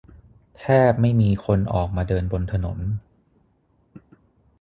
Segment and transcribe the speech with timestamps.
[0.57, 2.79] แทบไม่มีคนออกมาเดินบนถนน